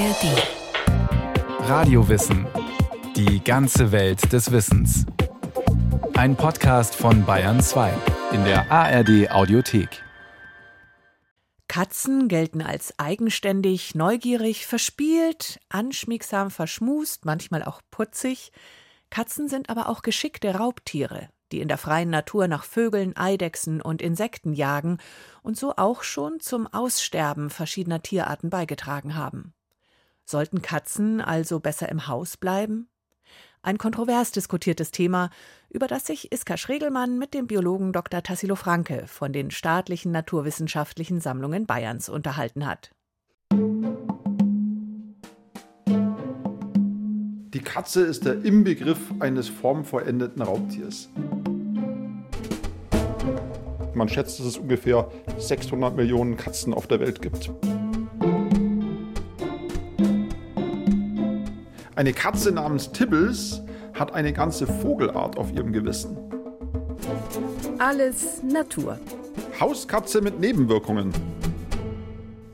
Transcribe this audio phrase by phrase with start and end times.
[0.00, 1.68] ARD.
[1.68, 2.46] Radiowissen.
[3.16, 5.04] Die ganze Welt des Wissens.
[6.14, 7.92] Ein Podcast von Bayern 2
[8.32, 10.02] in der ARD Audiothek.
[11.68, 18.52] Katzen gelten als eigenständig, neugierig, verspielt, anschmiegsam, verschmust, manchmal auch putzig.
[19.10, 24.00] Katzen sind aber auch geschickte Raubtiere, die in der freien Natur nach Vögeln, Eidechsen und
[24.00, 24.96] Insekten jagen
[25.42, 29.52] und so auch schon zum Aussterben verschiedener Tierarten beigetragen haben.
[30.30, 32.88] Sollten Katzen also besser im Haus bleiben?
[33.62, 35.28] Ein kontrovers diskutiertes Thema,
[35.70, 38.22] über das sich Iska Schregelmann mit dem Biologen Dr.
[38.22, 42.92] Tassilo Franke von den staatlichen naturwissenschaftlichen Sammlungen Bayerns unterhalten hat.
[47.52, 51.08] Die Katze ist der Inbegriff eines formvollendeten Raubtiers.
[53.94, 57.50] Man schätzt, dass es ungefähr 600 Millionen Katzen auf der Welt gibt.
[62.00, 63.60] Eine Katze namens Tibbles
[63.92, 66.16] hat eine ganze Vogelart auf ihrem Gewissen.
[67.76, 68.98] Alles Natur.
[69.60, 71.12] Hauskatze mit Nebenwirkungen.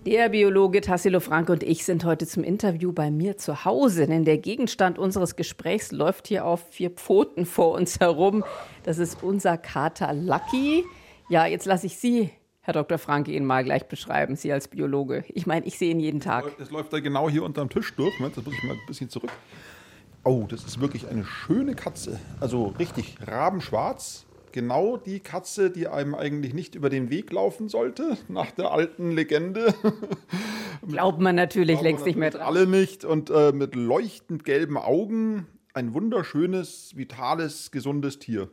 [0.04, 4.24] Der Biologe Tassilo Frank und ich sind heute zum Interview bei mir zu Hause, denn
[4.24, 8.42] der Gegenstand unseres Gesprächs läuft hier auf vier Pfoten vor uns herum.
[8.82, 10.84] Das ist unser Kater Lucky.
[11.28, 12.32] Ja, jetzt lasse ich Sie
[12.66, 12.98] Herr Dr.
[12.98, 15.24] Franke Ihnen mal gleich beschreiben, Sie als Biologe.
[15.28, 16.58] Ich meine, ich sehe ihn jeden Tag.
[16.58, 18.18] Das läuft da genau hier unterm Tisch durch.
[18.18, 19.30] Moment, das muss ich mal ein bisschen zurück.
[20.24, 22.18] Oh, das ist wirklich eine schöne Katze.
[22.40, 24.26] Also richtig rabenschwarz.
[24.50, 29.12] Genau die Katze, die einem eigentlich nicht über den Weg laufen sollte, nach der alten
[29.12, 29.72] Legende.
[30.88, 32.42] Glaubt man natürlich längst nicht mehr dran.
[32.42, 33.04] Alle nicht.
[33.04, 35.46] Und äh, mit leuchtend gelben Augen.
[35.72, 38.50] Ein wunderschönes, vitales, gesundes Tier.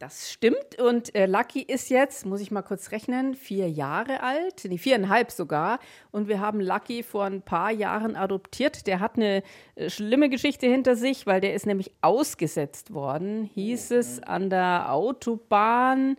[0.00, 0.80] Das stimmt.
[0.80, 5.30] Und äh, Lucky ist jetzt, muss ich mal kurz rechnen, vier Jahre alt, nee, viereinhalb
[5.30, 5.78] sogar.
[6.10, 8.86] Und wir haben Lucky vor ein paar Jahren adoptiert.
[8.86, 9.42] Der hat eine
[9.74, 14.90] äh, schlimme Geschichte hinter sich, weil der ist nämlich ausgesetzt worden, hieß es, an der
[14.90, 16.16] Autobahn.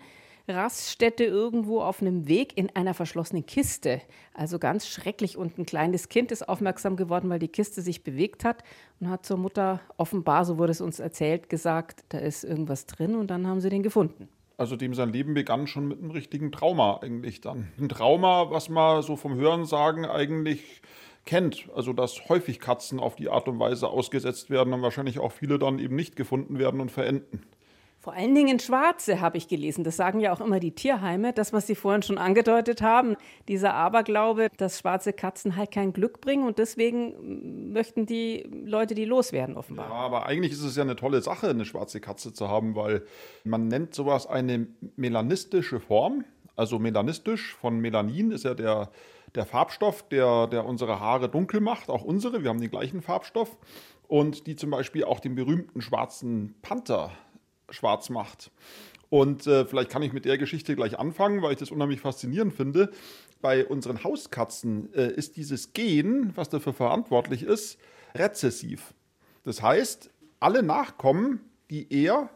[0.55, 4.01] Raststätte irgendwo auf einem Weg in einer verschlossenen Kiste.
[4.33, 5.37] Also ganz schrecklich.
[5.37, 8.63] Und ein kleines Kind ist aufmerksam geworden, weil die Kiste sich bewegt hat
[8.99, 13.15] und hat zur Mutter offenbar, so wurde es uns erzählt, gesagt, da ist irgendwas drin
[13.15, 14.29] und dann haben sie den gefunden.
[14.57, 17.69] Also dem sein Leben begann schon mit einem richtigen Trauma eigentlich dann.
[17.79, 20.81] Ein Trauma, was man so vom Hörensagen eigentlich
[21.25, 21.67] kennt.
[21.75, 25.57] Also dass häufig Katzen auf die Art und Weise ausgesetzt werden und wahrscheinlich auch viele
[25.57, 27.41] dann eben nicht gefunden werden und verenden.
[28.01, 29.83] Vor allen Dingen Schwarze habe ich gelesen.
[29.83, 31.33] Das sagen ja auch immer die Tierheime.
[31.33, 33.15] Das, was Sie vorhin schon angedeutet haben,
[33.47, 39.05] dieser Aberglaube, dass schwarze Katzen halt kein Glück bringen und deswegen möchten die Leute die
[39.05, 39.87] loswerden, offenbar.
[39.87, 43.03] Ja, aber eigentlich ist es ja eine tolle Sache, eine schwarze Katze zu haben, weil
[43.43, 46.25] man nennt sowas eine melanistische Form.
[46.55, 48.89] Also melanistisch von Melanin ist ja der,
[49.35, 52.41] der Farbstoff, der, der unsere Haare dunkel macht, auch unsere.
[52.41, 53.59] Wir haben den gleichen Farbstoff.
[54.07, 57.11] Und die zum Beispiel auch den berühmten schwarzen Panther
[57.71, 58.51] schwarz macht.
[59.09, 62.53] Und äh, vielleicht kann ich mit der Geschichte gleich anfangen, weil ich das unheimlich faszinierend
[62.53, 62.91] finde.
[63.41, 67.77] Bei unseren Hauskatzen äh, ist dieses Gen, was dafür verantwortlich ist,
[68.15, 68.93] rezessiv.
[69.43, 72.29] Das heißt, alle Nachkommen, die er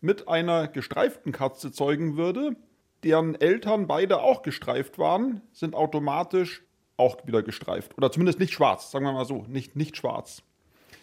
[0.00, 2.56] mit einer gestreiften Katze zeugen würde,
[3.04, 6.62] deren Eltern beide auch gestreift waren, sind automatisch
[6.96, 7.96] auch wieder gestreift.
[7.96, 10.42] Oder zumindest nicht schwarz, sagen wir mal so, nicht, nicht schwarz.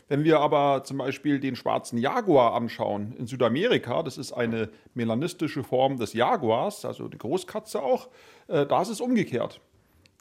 [0.08, 5.64] Wenn wir aber zum Beispiel den schwarzen Jaguar anschauen in Südamerika, das ist eine melanistische
[5.64, 8.10] Form des Jaguars, also die Großkatze auch,
[8.48, 9.62] äh, da ist es umgekehrt.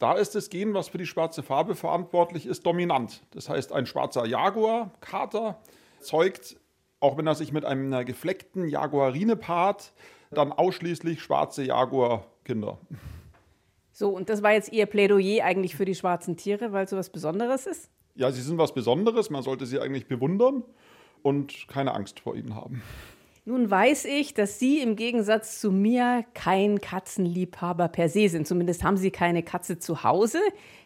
[0.01, 3.23] Da ist das Gen, was für die schwarze Farbe verantwortlich ist, dominant.
[3.33, 5.59] Das heißt, ein schwarzer Jaguar, Kater,
[6.01, 6.57] zeugt,
[7.01, 9.93] auch wenn er sich mit einem gefleckten Jaguarine paart,
[10.31, 12.79] dann ausschließlich schwarze Jaguar-Kinder.
[13.93, 17.11] So, und das war jetzt Ihr Plädoyer eigentlich für die schwarzen Tiere, weil so was
[17.11, 17.91] Besonderes ist?
[18.15, 20.63] Ja, sie sind was Besonderes, man sollte sie eigentlich bewundern
[21.23, 22.83] und keine Angst vor ihnen haben.
[23.47, 28.47] Nun weiß ich, dass Sie im Gegensatz zu mir kein Katzenliebhaber per se sind.
[28.47, 30.41] Zumindest haben Sie keine Katze zu Hause.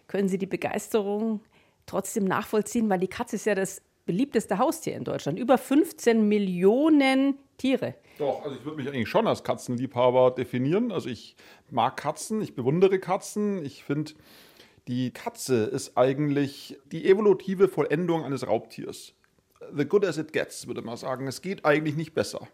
[0.08, 1.41] Können Sie die Begeisterung
[1.87, 2.91] trotzdem nachvollziehen?
[2.91, 5.38] Weil die Katze ist ja das beliebteste Haustier in Deutschland.
[5.38, 7.94] Über 15 Millionen Tiere.
[8.19, 10.91] Doch, also ich würde mich eigentlich schon als Katzenliebhaber definieren.
[10.91, 11.37] Also ich
[11.70, 13.64] mag Katzen, ich bewundere Katzen.
[13.64, 14.14] Ich finde,
[14.88, 19.12] die Katze ist eigentlich die evolutive Vollendung eines Raubtiers.
[19.76, 21.26] The good as it gets, würde man sagen.
[21.26, 22.49] Es geht eigentlich nicht besser.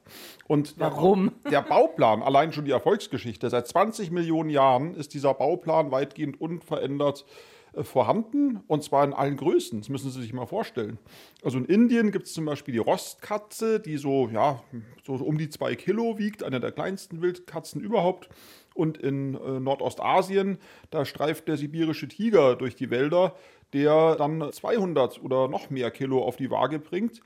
[0.49, 1.33] Und Warum?
[1.49, 7.25] Der, Bauplan, allein schon die Erfolgsgeschichte, seit 20 Millionen Jahren ist dieser Bauplan weitgehend unverändert
[7.75, 9.81] äh, vorhanden und zwar in allen Größen.
[9.81, 10.99] Das müssen Sie sich mal vorstellen.
[11.45, 14.63] Also in Indien gibt es zum Beispiel die Rostkatze, die so, ja,
[15.05, 18.29] so um die zwei Kilo wiegt, eine der kleinsten Wildkatzen überhaupt.
[18.75, 20.59] Und in äh, Nordostasien,
[20.91, 23.35] da streift der sibirische Tiger durch die Wälder,
[23.73, 27.21] der dann 200 oder noch mehr Kilo auf die Waage bringt.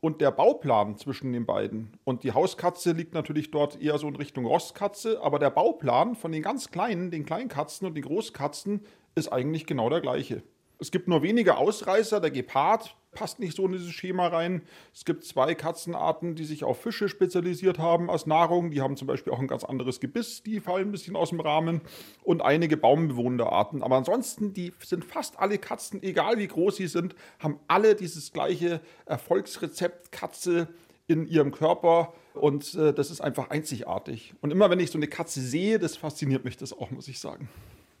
[0.00, 4.16] Und der Bauplan zwischen den beiden und die Hauskatze liegt natürlich dort eher so in
[4.16, 8.80] Richtung Rostkatze, aber der Bauplan von den ganz kleinen, den Kleinkatzen und den Großkatzen
[9.14, 10.42] ist eigentlich genau der gleiche.
[10.82, 12.18] Es gibt nur wenige Ausreißer.
[12.18, 14.62] Der Gepard passt nicht so in dieses Schema rein.
[14.92, 18.72] Es gibt zwei Katzenarten, die sich auf Fische spezialisiert haben als Nahrung.
[18.72, 20.42] Die haben zum Beispiel auch ein ganz anderes Gebiss.
[20.42, 21.82] Die fallen ein bisschen aus dem Rahmen.
[22.24, 23.84] Und einige baumbewohnende Arten.
[23.84, 28.32] Aber ansonsten, die sind fast alle Katzen, egal wie groß sie sind, haben alle dieses
[28.32, 30.66] gleiche Erfolgsrezept Katze
[31.06, 32.12] in ihrem Körper.
[32.34, 34.34] Und äh, das ist einfach einzigartig.
[34.40, 37.20] Und immer wenn ich so eine Katze sehe, das fasziniert mich das auch, muss ich
[37.20, 37.48] sagen.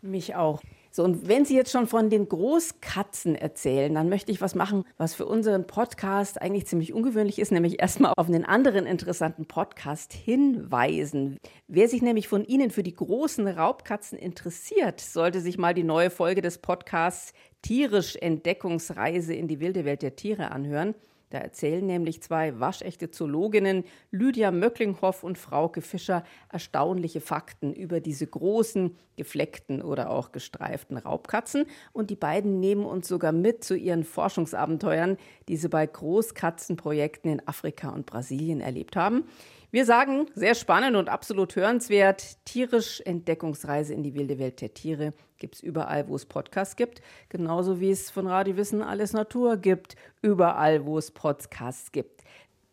[0.00, 0.60] Mich auch.
[0.94, 4.84] So, und wenn Sie jetzt schon von den Großkatzen erzählen, dann möchte ich was machen,
[4.98, 10.12] was für unseren Podcast eigentlich ziemlich ungewöhnlich ist, nämlich erstmal auf einen anderen interessanten Podcast
[10.12, 11.38] hinweisen.
[11.66, 16.10] Wer sich nämlich von Ihnen für die großen Raubkatzen interessiert, sollte sich mal die neue
[16.10, 20.94] Folge des Podcasts Tierisch Entdeckungsreise in die wilde Welt der Tiere anhören.
[21.32, 28.26] Da erzählen nämlich zwei waschechte Zoologinnen, Lydia Möcklinghoff und Frauke Fischer, erstaunliche Fakten über diese
[28.26, 31.64] großen, gefleckten oder auch gestreiften Raubkatzen.
[31.94, 35.16] Und die beiden nehmen uns sogar mit zu ihren Forschungsabenteuern,
[35.48, 39.24] die sie bei Großkatzenprojekten in Afrika und Brasilien erlebt haben.
[39.72, 42.44] Wir sagen, sehr spannend und absolut hörenswert.
[42.44, 47.00] Tierisch Entdeckungsreise in die wilde Welt der Tiere gibt es überall, wo es Podcasts gibt.
[47.30, 49.96] Genauso wie es von Radio Wissen alles Natur gibt.
[50.20, 52.21] Überall, wo es Podcasts gibt.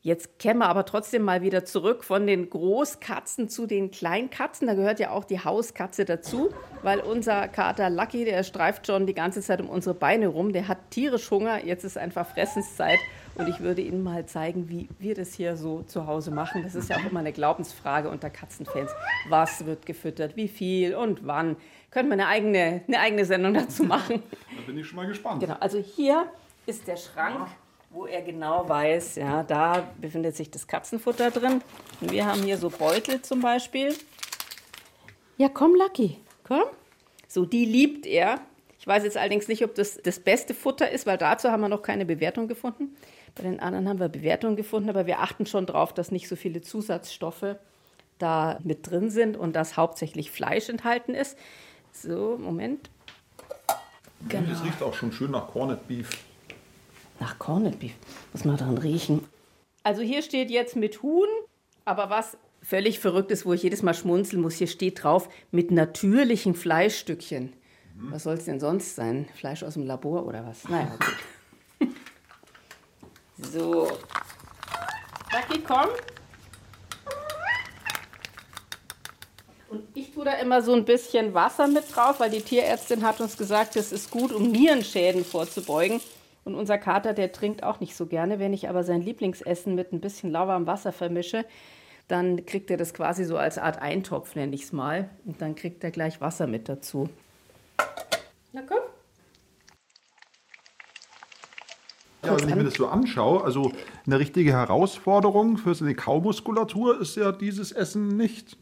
[0.01, 4.65] Jetzt kämen wir aber trotzdem mal wieder zurück von den Großkatzen zu den Kleinkatzen.
[4.65, 6.51] Da gehört ja auch die Hauskatze dazu,
[6.83, 10.53] weil unser Kater Lucky, der streift schon die ganze Zeit um unsere Beine rum.
[10.53, 11.65] Der hat tierisch Hunger.
[11.65, 12.99] Jetzt ist einfach Fressenszeit.
[13.35, 16.63] Und ich würde Ihnen mal zeigen, wie wir das hier so zu Hause machen.
[16.63, 18.91] Das ist ja auch immer eine Glaubensfrage unter Katzenfans.
[19.27, 21.57] Was wird gefüttert, wie viel und wann?
[21.91, 24.23] Können wir eine eigene, eine eigene Sendung dazu machen?
[24.55, 25.41] Da bin ich schon mal gespannt.
[25.41, 26.25] Genau, also hier
[26.65, 27.49] ist der Schrank,
[27.89, 31.61] wo er genau weiß, ja, da befindet sich das Katzenfutter drin.
[32.01, 33.95] Und wir haben hier so Beutel zum Beispiel.
[35.37, 36.63] Ja, komm, Lucky, komm.
[37.27, 38.41] So, die liebt er.
[38.79, 41.69] Ich weiß jetzt allerdings nicht, ob das das beste Futter ist, weil dazu haben wir
[41.69, 42.95] noch keine Bewertung gefunden.
[43.35, 46.35] Bei den anderen haben wir Bewertungen gefunden, aber wir achten schon darauf, dass nicht so
[46.35, 47.55] viele Zusatzstoffe
[48.17, 51.37] da mit drin sind und dass hauptsächlich Fleisch enthalten ist.
[51.91, 52.89] So, Moment.
[54.27, 54.49] Genau.
[54.49, 56.09] Das riecht auch schon schön nach Corned Beef.
[57.19, 57.93] Nach Corned Beef.
[58.33, 59.25] Muss man dran riechen.
[59.83, 61.27] Also hier steht jetzt mit Huhn,
[61.85, 65.71] aber was völlig verrückt ist, wo ich jedes Mal schmunzeln muss, hier steht drauf mit
[65.71, 67.53] natürlichen Fleischstückchen.
[67.95, 68.11] Mhm.
[68.11, 69.27] Was soll es denn sonst sein?
[69.35, 70.67] Fleisch aus dem Labor oder was?
[70.67, 71.89] Naja, gut.
[73.53, 73.87] So.
[75.31, 75.87] Lucky, komm.
[79.69, 83.21] Und ich tue da immer so ein bisschen Wasser mit drauf, weil die Tierärztin hat
[83.21, 86.01] uns gesagt, das ist gut, um Nierenschäden vorzubeugen.
[86.49, 88.39] Und unser Kater, der trinkt auch nicht so gerne.
[88.39, 91.45] Wenn ich aber sein Lieblingsessen mit ein bisschen lauwarmem Wasser vermische,
[92.07, 95.11] dann kriegt er das quasi so als Art Eintopf, nenne ich es mal.
[95.25, 97.07] Und dann kriegt er gleich Wasser mit dazu.
[98.51, 98.79] Na komm.
[102.25, 103.71] Ja, wenn ich mir das so anschaue, also
[104.07, 108.57] eine richtige Herausforderung für so eine Kaumuskulatur ist ja dieses Essen nicht.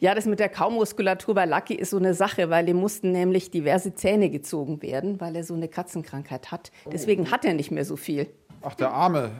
[0.00, 3.50] Ja, das mit der Kaumuskulatur bei Lucky ist so eine Sache, weil ihm mussten nämlich
[3.50, 6.72] diverse Zähne gezogen werden, weil er so eine Katzenkrankheit hat.
[6.90, 8.26] Deswegen hat er nicht mehr so viel.
[8.62, 9.30] Ach, der Arme.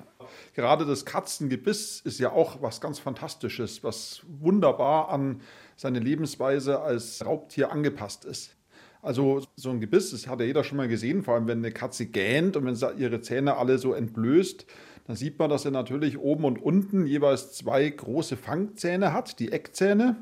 [0.54, 5.40] Gerade das Katzengebiss ist ja auch was ganz Fantastisches, was wunderbar an
[5.76, 8.54] seine Lebensweise als Raubtier angepasst ist.
[9.00, 11.72] Also so ein Gebiss, das hat ja jeder schon mal gesehen, vor allem wenn eine
[11.72, 14.66] Katze gähnt und wenn sie ihre Zähne alle so entblößt,
[15.10, 19.50] dann sieht man, dass er natürlich oben und unten jeweils zwei große Fangzähne hat, die
[19.50, 20.14] Eckzähne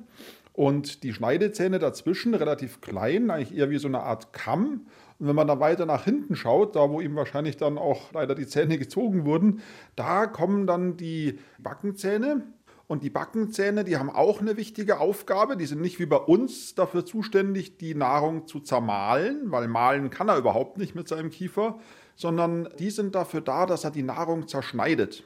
[0.54, 4.86] und die Schneidezähne dazwischen relativ klein, eigentlich eher wie so eine Art Kamm.
[5.18, 8.34] Und wenn man dann weiter nach hinten schaut, da wo ihm wahrscheinlich dann auch leider
[8.34, 9.60] die Zähne gezogen wurden,
[9.94, 12.44] da kommen dann die Backenzähne
[12.88, 15.58] und die Backenzähne, die haben auch eine wichtige Aufgabe.
[15.58, 20.30] Die sind nicht wie bei uns dafür zuständig, die Nahrung zu zermahlen, weil mahlen kann
[20.30, 21.78] er überhaupt nicht mit seinem Kiefer,
[22.16, 25.22] sondern die sind dafür da, dass er die Nahrung zerschneidet.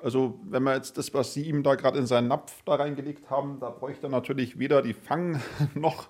[0.00, 3.28] Also wenn wir jetzt das, was Sie ihm da gerade in seinen Napf da reingelegt
[3.28, 5.42] haben, da bräuchte er natürlich weder die Fang
[5.74, 6.08] noch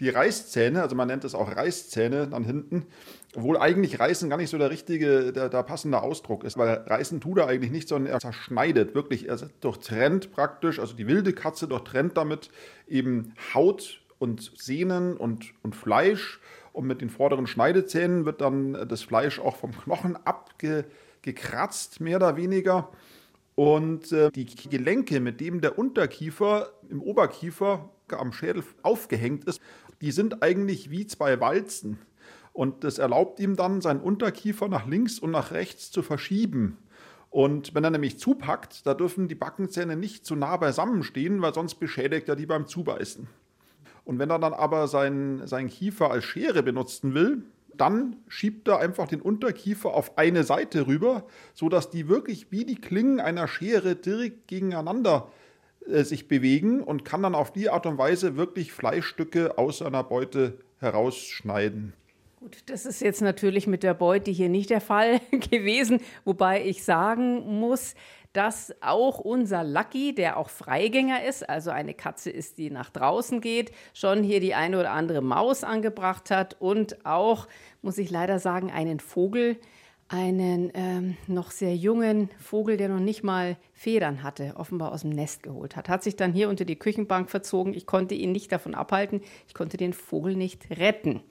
[0.00, 2.86] die Reißzähne, also man nennt es auch Reißzähne dann hinten,
[3.34, 7.20] obwohl eigentlich Reißen gar nicht so der richtige, der, der passende Ausdruck ist, weil Reißen
[7.20, 11.68] tut er eigentlich nicht, sondern er zerschneidet wirklich, er durchtrennt praktisch, also die wilde Katze
[11.68, 12.50] durchtrennt damit
[12.88, 16.40] eben Haut und Sehnen und, und Fleisch
[16.72, 22.36] und mit den vorderen Schneidezähnen wird dann das Fleisch auch vom Knochen abgekratzt, mehr oder
[22.36, 22.90] weniger.
[23.54, 29.60] Und äh, die Gelenke, mit dem der Unterkiefer im Oberkiefer am Schädel aufgehängt ist,
[30.00, 31.98] die sind eigentlich wie zwei Walzen.
[32.52, 36.78] Und das erlaubt ihm dann, seinen Unterkiefer nach links und nach rechts zu verschieben.
[37.30, 41.52] Und wenn er nämlich zupackt, da dürfen die Backenzähne nicht zu nah beisammen stehen, weil
[41.52, 43.26] sonst beschädigt er die beim Zubeißen.
[44.04, 47.42] Und wenn er dann aber seinen, seinen Kiefer als Schere benutzen will,
[47.76, 52.80] dann schiebt er einfach den Unterkiefer auf eine Seite rüber, sodass die wirklich wie die
[52.80, 55.43] Klingen einer Schere direkt gegeneinander äh,
[55.86, 60.58] sich bewegen und kann dann auf die Art und Weise wirklich Fleischstücke aus seiner Beute
[60.80, 61.92] herausschneiden.
[62.40, 66.84] Gut, das ist jetzt natürlich mit der Beute hier nicht der Fall gewesen, wobei ich
[66.84, 67.94] sagen muss,
[68.34, 73.40] dass auch unser Lucky, der auch Freigänger ist, also eine Katze ist, die nach draußen
[73.40, 77.46] geht, schon hier die eine oder andere Maus angebracht hat und auch,
[77.80, 79.56] muss ich leider sagen, einen Vogel,
[80.08, 85.10] einen ähm, noch sehr jungen Vogel, der noch nicht mal Federn hatte, offenbar aus dem
[85.10, 85.88] Nest geholt hat.
[85.88, 87.74] Hat sich dann hier unter die Küchenbank verzogen.
[87.74, 89.22] Ich konnte ihn nicht davon abhalten.
[89.48, 91.22] Ich konnte den Vogel nicht retten.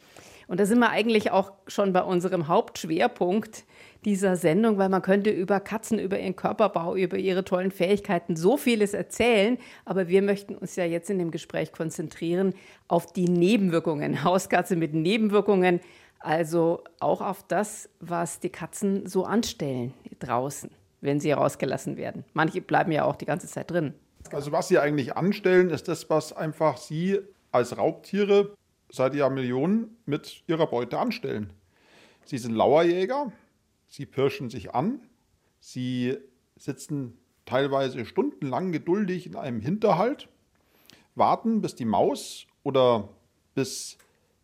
[0.48, 3.63] Und da sind wir eigentlich auch schon bei unserem Hauptschwerpunkt
[4.06, 8.58] dieser Sendung, weil man könnte über Katzen, über ihren Körperbau, über ihre tollen Fähigkeiten so
[8.58, 9.58] vieles erzählen.
[9.86, 12.53] Aber wir möchten uns ja jetzt in dem Gespräch konzentrieren
[12.88, 14.24] auf die Nebenwirkungen.
[14.24, 15.80] Hauskatze mit Nebenwirkungen,
[16.24, 22.24] also auch auf das, was die Katzen so anstellen draußen, wenn sie rausgelassen werden.
[22.34, 23.94] Manche bleiben ja auch die ganze Zeit drin.
[24.32, 27.20] Also was sie eigentlich anstellen, ist das, was einfach sie
[27.51, 28.56] als Raubtiere
[28.89, 31.51] seit Jahrmillionen mit ihrer Beute anstellen.
[32.25, 33.32] Sie sind Lauerjäger,
[33.88, 35.01] sie pirschen sich an,
[35.60, 36.18] sie
[36.56, 40.30] sitzen teilweise stundenlang geduldig in einem Hinterhalt,
[41.15, 43.10] warten, bis die Maus oder
[43.56, 43.98] bis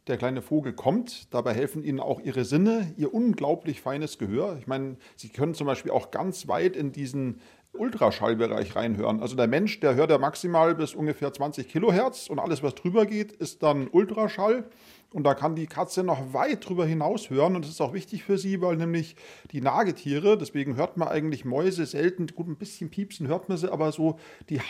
[0.10, 1.34] der kleine Vogel kommt.
[1.34, 4.58] Dabei helfen ihnen auch ihre Sinne, ihr unglaublich feines Gehör.
[4.60, 7.40] Ich meine, sie können zum Beispiel auch ganz weit in diesen
[7.74, 9.22] Ultraschallbereich reinhören.
[9.22, 13.06] Also der Mensch, der hört ja maximal bis ungefähr 20 Kilohertz und alles, was drüber
[13.06, 14.66] geht, ist dann Ultraschall.
[15.12, 17.56] Und da kann die Katze noch weit drüber hinaus hören.
[17.56, 19.16] Und das ist auch wichtig für sie, weil nämlich
[19.52, 23.72] die Nagetiere, deswegen hört man eigentlich Mäuse selten, gut, ein bisschen piepsen hört man sie,
[23.72, 24.62] aber so die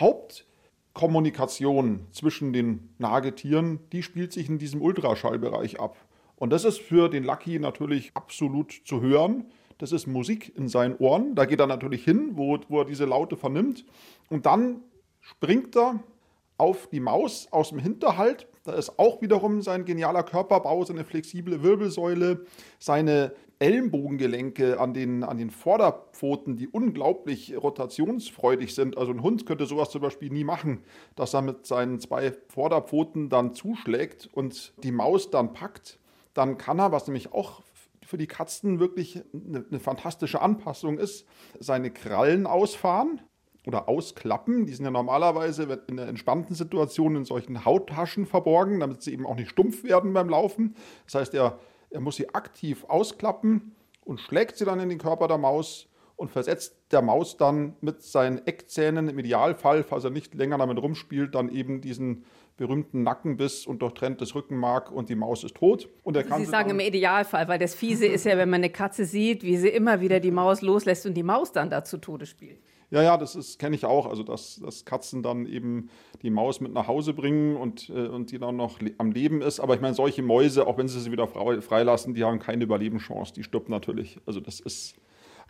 [0.90, 5.96] Hauptkommunikation zwischen den Nagetieren, die spielt sich in diesem Ultraschallbereich ab.
[6.36, 9.46] Und das ist für den Lucky natürlich absolut zu hören.
[9.78, 11.34] Das ist Musik in seinen Ohren.
[11.34, 13.84] Da geht er natürlich hin, wo, wo er diese Laute vernimmt.
[14.28, 14.82] Und dann
[15.20, 16.00] springt er
[16.58, 18.46] auf die Maus aus dem Hinterhalt.
[18.64, 22.44] Da ist auch wiederum sein genialer Körperbau, seine flexible Wirbelsäule,
[22.78, 28.96] seine Ellenbogengelenke an den, an den Vorderpfoten, die unglaublich rotationsfreudig sind.
[28.96, 30.82] Also ein Hund könnte sowas zum Beispiel nie machen,
[31.14, 35.98] dass er mit seinen zwei Vorderpfoten dann zuschlägt und die Maus dann packt.
[36.32, 37.62] Dann kann er, was nämlich auch
[38.04, 41.26] für die Katzen wirklich eine, eine fantastische Anpassung ist,
[41.58, 43.20] seine Krallen ausfahren
[43.66, 44.64] oder ausklappen.
[44.64, 49.26] Die sind ja normalerweise in einer entspannten Situation in solchen Hauttaschen verborgen, damit sie eben
[49.26, 50.74] auch nicht stumpf werden beim Laufen.
[51.04, 51.58] Das heißt, er,
[51.90, 56.30] er muss sie aktiv ausklappen und schlägt sie dann in den Körper der Maus und
[56.30, 61.34] versetzt der Maus dann mit seinen Eckzähnen im Idealfall, falls er nicht länger damit rumspielt,
[61.34, 62.24] dann eben diesen
[62.58, 65.88] berühmten Nackenbiss und durchtrenntes Rückenmark und die Maus ist tot.
[66.02, 68.68] Und er kann sie sagen im Idealfall, weil das Fiese ist ja, wenn man eine
[68.68, 71.96] Katze sieht, wie sie immer wieder die Maus loslässt und die Maus dann da zu
[71.96, 72.58] Tode spielt.
[72.90, 74.06] Ja, ja, das kenne ich auch.
[74.06, 75.90] Also, dass, dass Katzen dann eben
[76.22, 79.42] die Maus mit nach Hause bringen und, äh, und die dann noch le am Leben
[79.42, 79.60] ist.
[79.60, 83.32] Aber ich meine, solche Mäuse, auch wenn sie sie wieder freilassen, die haben keine Überlebenschance.
[83.32, 84.18] Die stirbt natürlich.
[84.26, 84.96] Also, das ist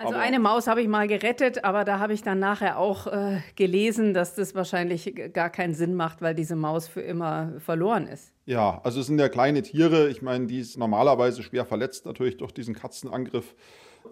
[0.00, 3.40] also eine Maus habe ich mal gerettet, aber da habe ich dann nachher auch äh,
[3.54, 8.32] gelesen, dass das wahrscheinlich gar keinen Sinn macht, weil diese Maus für immer verloren ist.
[8.46, 10.08] Ja, also es sind ja kleine Tiere.
[10.08, 13.54] Ich meine, die ist normalerweise schwer verletzt natürlich durch diesen Katzenangriff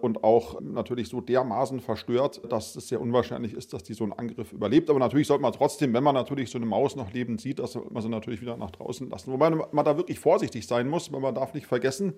[0.01, 4.13] und auch natürlich so dermaßen verstört, dass es sehr unwahrscheinlich ist, dass die so einen
[4.13, 4.89] Angriff überlebt.
[4.89, 7.75] Aber natürlich sollte man trotzdem, wenn man natürlich so eine Maus noch lebend sieht, dass
[7.75, 9.31] man sie natürlich wieder nach draußen lassen.
[9.31, 12.13] Wobei man da wirklich vorsichtig sein muss, weil man darf nicht vergessen,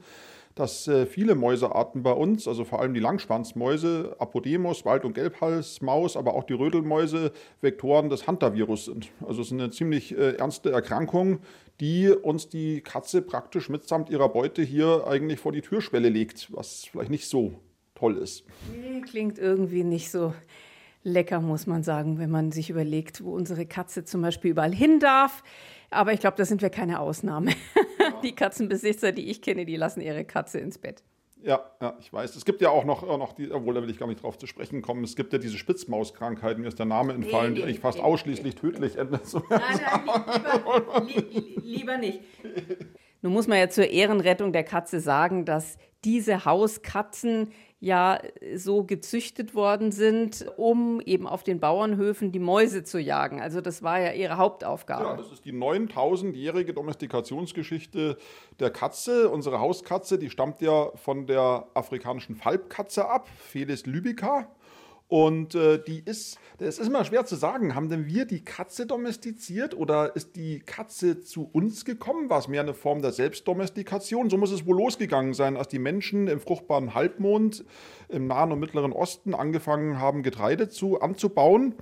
[0.56, 6.18] dass äh, viele Mäusearten bei uns, also vor allem die Langschwanzmäuse, Apodemus, Wald- und Gelbhalsmaus,
[6.18, 7.32] aber auch die Rödelmäuse,
[7.62, 9.10] Vektoren des Hantavirus sind.
[9.26, 11.40] Also es ist eine ziemlich äh, ernste Erkrankung,
[11.80, 16.86] die uns die Katze praktisch mitsamt ihrer Beute hier eigentlich vor die Türschwelle legt, was
[16.86, 17.54] vielleicht nicht so
[17.96, 18.44] toll ist.
[19.06, 20.34] Klingt irgendwie nicht so
[21.04, 25.00] lecker, muss man sagen, wenn man sich überlegt, wo unsere Katze zum Beispiel überall hin
[25.00, 25.44] darf.
[25.90, 27.52] Aber ich glaube, da sind wir keine Ausnahme.
[28.22, 31.04] die Katzenbesitzer, die ich kenne, die lassen ihre Katze ins Bett.
[31.44, 32.36] Ja, ja, ich weiß.
[32.36, 34.46] Es gibt ja auch noch, noch die, obwohl da will ich gar nicht drauf zu
[34.46, 37.64] sprechen kommen, es gibt ja diese Spitzmauskrankheit, mir ist der Name entfallen, nee, nee, die
[37.64, 39.24] eigentlich fast nee, ausschließlich tödlich endet.
[39.34, 42.20] Nein, nein, lieber, lieber nicht.
[43.24, 47.52] Nun muss man ja zur Ehrenrettung der Katze sagen, dass diese Hauskatzen
[47.82, 48.20] ja
[48.56, 53.42] so gezüchtet worden sind, um eben auf den Bauernhöfen die Mäuse zu jagen.
[53.42, 55.04] Also das war ja ihre Hauptaufgabe.
[55.04, 58.18] Ja, das ist die 9000-jährige Domestikationsgeschichte
[58.60, 59.30] der Katze.
[59.30, 64.48] Unsere Hauskatze, die stammt ja von der afrikanischen Falbkatze ab, Felis lybica.
[65.12, 68.86] Und äh, die ist, das ist immer schwer zu sagen, haben denn wir die Katze
[68.86, 72.30] domestiziert oder ist die Katze zu uns gekommen?
[72.30, 74.30] War es mehr eine Form der Selbstdomestikation?
[74.30, 77.66] So muss es wohl losgegangen sein, als die Menschen im fruchtbaren Halbmond
[78.08, 81.76] im Nahen und Mittleren Osten angefangen haben, Getreide zu, anzubauen.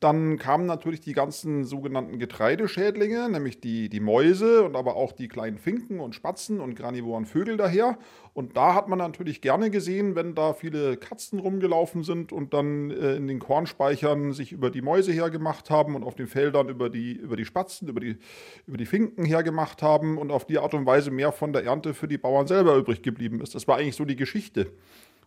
[0.00, 5.28] Dann kamen natürlich die ganzen sogenannten Getreideschädlinge, nämlich die, die Mäuse und aber auch die
[5.28, 7.96] kleinen Finken und Spatzen und granivoren Vögel daher.
[8.34, 12.90] Und da hat man natürlich gerne gesehen, wenn da viele Katzen rumgelaufen sind und dann
[12.90, 16.90] äh, in den Kornspeichern sich über die Mäuse hergemacht haben und auf den Feldern über
[16.90, 18.16] die, über die Spatzen, über die,
[18.66, 21.94] über die Finken hergemacht haben und auf die Art und Weise mehr von der Ernte
[21.94, 23.54] für die Bauern selber übrig geblieben ist.
[23.54, 24.72] Das war eigentlich so die Geschichte.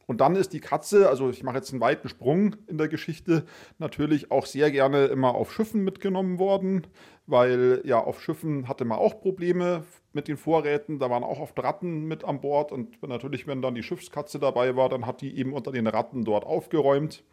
[0.07, 3.45] Und dann ist die Katze, also ich mache jetzt einen weiten Sprung in der Geschichte,
[3.77, 6.87] natürlich auch sehr gerne immer auf Schiffen mitgenommen worden,
[7.25, 9.83] weil ja auf Schiffen hatte man auch Probleme
[10.13, 13.75] mit den Vorräten, da waren auch oft Ratten mit an Bord und natürlich, wenn dann
[13.75, 17.25] die Schiffskatze dabei war, dann hat die eben unter den Ratten dort aufgeräumt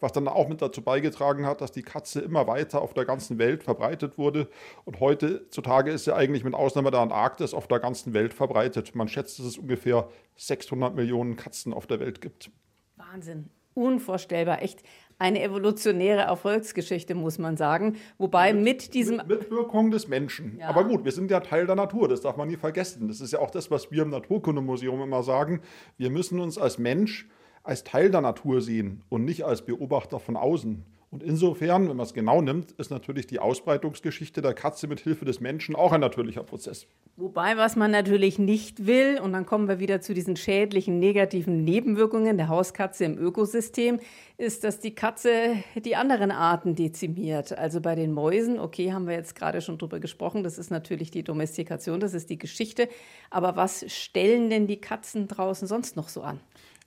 [0.00, 3.38] was dann auch mit dazu beigetragen hat, dass die Katze immer weiter auf der ganzen
[3.38, 4.48] Welt verbreitet wurde.
[4.84, 8.94] Und heutzutage ist sie eigentlich mit Ausnahme der Antarktis auf der ganzen Welt verbreitet.
[8.94, 12.50] Man schätzt, dass es ungefähr 600 Millionen Katzen auf der Welt gibt.
[12.96, 13.50] Wahnsinn.
[13.74, 14.82] Unvorstellbar, echt
[15.18, 17.96] eine evolutionäre Erfolgsgeschichte, muss man sagen.
[18.18, 19.16] Wobei mit, mit diesem.
[19.16, 20.58] Mit Mitwirkung des Menschen.
[20.58, 20.68] Ja.
[20.68, 23.08] Aber gut, wir sind ja Teil der Natur, das darf man nie vergessen.
[23.08, 25.60] Das ist ja auch das, was wir im Naturkundemuseum immer sagen.
[25.96, 27.28] Wir müssen uns als Mensch
[27.66, 30.84] als Teil der Natur sehen und nicht als Beobachter von außen.
[31.10, 35.24] Und insofern, wenn man es genau nimmt, ist natürlich die Ausbreitungsgeschichte der Katze mit Hilfe
[35.24, 36.86] des Menschen auch ein natürlicher Prozess.
[37.16, 41.64] Wobei, was man natürlich nicht will, und dann kommen wir wieder zu diesen schädlichen negativen
[41.64, 44.00] Nebenwirkungen der Hauskatze im Ökosystem,
[44.36, 47.56] ist, dass die Katze die anderen Arten dezimiert.
[47.56, 51.10] Also bei den Mäusen, okay, haben wir jetzt gerade schon drüber gesprochen, das ist natürlich
[51.12, 52.88] die Domestikation, das ist die Geschichte.
[53.30, 56.40] Aber was stellen denn die Katzen draußen sonst noch so an?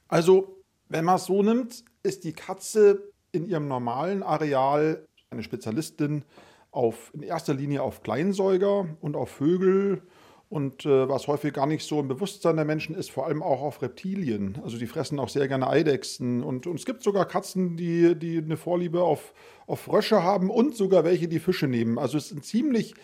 [0.09, 0.58] Also
[0.89, 6.25] wenn man es so nimmt, ist die Katze in ihrem normalen Areal eine Spezialistin
[6.71, 10.01] auf, in erster Linie auf Kleinsäuger und auf Vögel
[10.49, 13.61] und äh, was häufig gar nicht so im Bewusstsein der Menschen ist, vor allem auch
[13.61, 14.59] auf Reptilien.
[14.63, 18.39] Also die fressen auch sehr gerne Eidechsen und, und es gibt sogar Katzen, die, die
[18.39, 19.33] eine Vorliebe auf,
[19.67, 21.99] auf Frösche haben und sogar welche, die Fische nehmen.
[21.99, 22.95] Also es ist ziemlich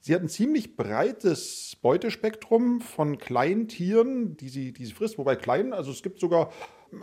[0.00, 5.34] Sie hat ein ziemlich breites Beutespektrum von kleinen Tieren, die sie, die sie frisst, wobei
[5.34, 6.52] klein, also es gibt sogar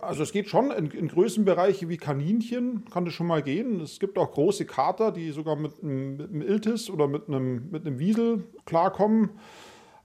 [0.01, 3.81] also es geht schon in, in Größenbereiche wie Kaninchen, kann das schon mal gehen.
[3.81, 7.69] Es gibt auch große Kater, die sogar mit einem, mit einem Iltis oder mit einem,
[7.69, 9.31] mit einem Wiesel klarkommen.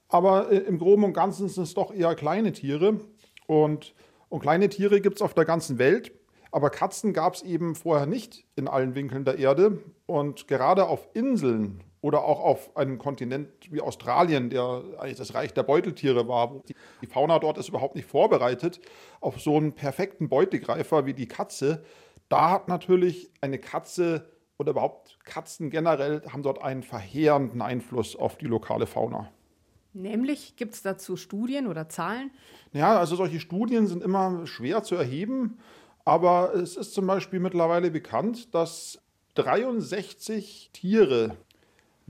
[0.09, 3.01] Aber äh, im Groben und Ganzen sind es doch eher kleine Tiere.
[3.47, 3.95] Und,
[4.29, 6.13] und kleine Tiere gibt es auf der ganzen Welt.
[6.53, 9.79] Aber Katzen gab es eben vorher nicht in allen Winkeln der Erde.
[10.07, 15.53] Und gerade auf Inseln oder auch auf einem Kontinent wie Australien, der eigentlich das Reich
[15.53, 16.63] der Beuteltiere war.
[17.03, 18.81] Die Fauna dort ist überhaupt nicht vorbereitet
[19.21, 21.85] auf so einen perfekten Beutegreifer wie die Katze.
[22.29, 28.37] Da hat natürlich eine Katze oder überhaupt Katzen generell haben dort einen verheerenden Einfluss auf
[28.37, 29.31] die lokale Fauna.
[29.93, 32.31] Nämlich gibt es dazu Studien oder Zahlen?
[32.73, 35.59] Ja, also solche Studien sind immer schwer zu erheben,
[36.05, 39.01] aber es ist zum Beispiel mittlerweile bekannt, dass
[39.35, 41.37] 63 Tiere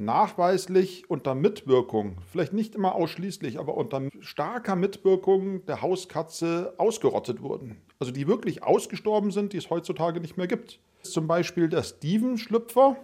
[0.01, 7.81] nachweislich unter Mitwirkung, vielleicht nicht immer ausschließlich, aber unter starker Mitwirkung der Hauskatze ausgerottet wurden.
[7.99, 10.81] Also die wirklich ausgestorben sind, die es heutzutage nicht mehr gibt.
[11.03, 12.97] Zum Beispiel der Steven-Schlüpfer,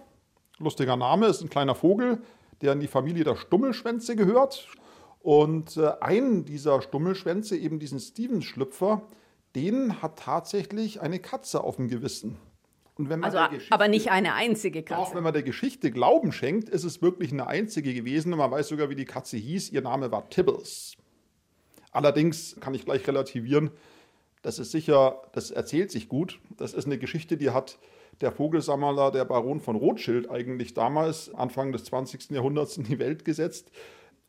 [0.57, 2.19] lustiger Name, ist ein kleiner Vogel,
[2.61, 4.67] der in die Familie der Stummelschwänze gehört.
[5.19, 9.03] Und äh, einen dieser Stummelschwänze, eben diesen Steven-Schlüpfer,
[9.55, 12.37] den hat tatsächlich eine Katze auf dem Gewissen
[13.21, 13.37] also,
[13.69, 15.01] aber nicht eine einzige Katze.
[15.01, 18.33] Auch wenn man der Geschichte Glauben schenkt, ist es wirklich eine einzige gewesen.
[18.33, 19.71] Und man weiß sogar, wie die Katze hieß.
[19.71, 20.95] Ihr Name war Tibbles.
[21.91, 23.71] Allerdings kann ich gleich relativieren.
[24.41, 26.39] Das ist sicher, das erzählt sich gut.
[26.57, 27.77] Das ist eine Geschichte, die hat
[28.21, 32.31] der Vogelsammler, der Baron von Rothschild, eigentlich damals, Anfang des 20.
[32.31, 33.71] Jahrhunderts, in die Welt gesetzt.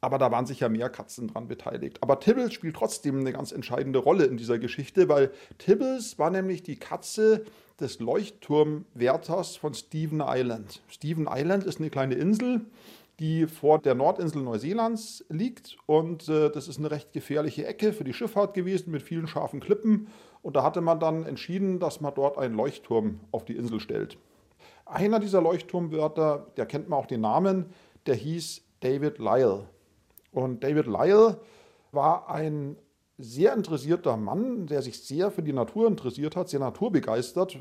[0.00, 2.02] Aber da waren sicher mehr Katzen dran beteiligt.
[2.02, 6.62] Aber Tibbles spielt trotzdem eine ganz entscheidende Rolle in dieser Geschichte, weil Tibbles war nämlich
[6.62, 7.44] die Katze,
[7.80, 10.82] des Leuchtturmwärters von Stephen Island.
[10.88, 12.62] Stephen Island ist eine kleine Insel,
[13.20, 15.76] die vor der Nordinsel Neuseelands liegt.
[15.87, 19.61] Und äh, das ist eine recht gefährliche Ecke für die Schifffahrt gewesen mit vielen scharfen
[19.61, 20.08] Klippen.
[20.42, 24.18] Und da hatte man dann entschieden, dass man dort einen Leuchtturm auf die Insel stellt.
[24.87, 27.66] Einer dieser Leuchtturmwärter, der kennt man auch den Namen,
[28.06, 29.68] der hieß David Lyle.
[30.33, 31.41] Und David Lyle
[31.93, 32.77] war ein
[33.19, 37.59] sehr interessierter Mann, der sich sehr für die Natur interessiert hat, sehr naturbegeistert.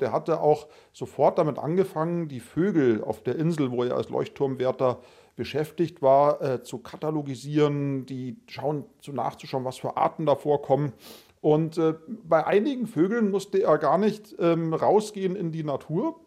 [0.00, 5.00] Der hatte auch sofort damit angefangen, die Vögel auf der Insel, wo er als Leuchtturmwärter
[5.36, 10.92] beschäftigt war, äh, zu katalogisieren, die schauen, zu nachzuschauen, was für Arten da vorkommen.
[11.42, 16.18] Und äh, bei einigen Vögeln musste er gar nicht ähm, rausgehen in die Natur,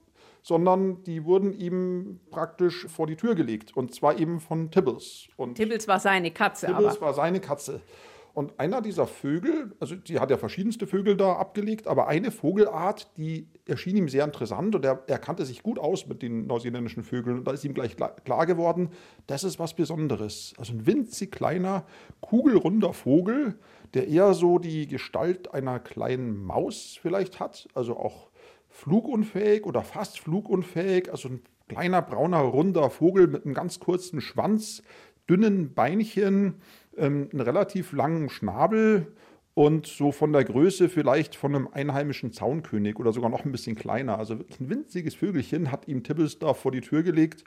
[0.48, 3.76] sondern die wurden ihm praktisch vor die Tür gelegt.
[3.76, 5.28] Und zwar eben von Tibbles.
[5.36, 6.68] Und Tibbles war seine Katze.
[6.68, 7.08] Tibbles aber.
[7.08, 7.82] war seine Katze.
[8.34, 13.18] Und einer dieser Vögel, also die hat ja verschiedenste Vögel da abgelegt, aber eine Vogelart,
[13.18, 17.04] die erschien ihm sehr interessant und er, er kannte sich gut aus mit den neuseeländischen
[17.04, 17.40] Vögeln.
[17.40, 18.92] Und da ist ihm gleich klar geworden,
[19.26, 20.54] das ist was Besonderes.
[20.58, 21.84] Also ein winzig kleiner,
[22.22, 23.60] kugelrunder Vogel,
[23.96, 28.27] der eher so die Gestalt einer kleinen Maus vielleicht hat, also auch
[28.78, 34.84] flugunfähig oder fast flugunfähig, also ein kleiner brauner runder Vogel mit einem ganz kurzen Schwanz,
[35.28, 36.56] dünnen Beinchen,
[36.96, 39.12] ähm, einen relativ langen Schnabel
[39.56, 43.76] und so von der Größe vielleicht von einem einheimischen Zaunkönig oder sogar noch ein bisschen
[43.76, 44.20] kleiner.
[44.20, 47.46] Also ein winziges Vögelchen hat ihm Tibbles da vor die Tür gelegt